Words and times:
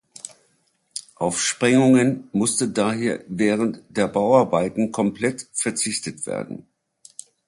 Auf 1.13 1.39
Sprengungen 1.39 2.27
musste 2.33 2.67
daher 2.67 3.23
während 3.27 3.83
der 3.89 4.07
Bauarbeiten 4.07 4.91
komplett 4.91 5.47
verzichtet 5.53 6.25
werden. 6.25 6.65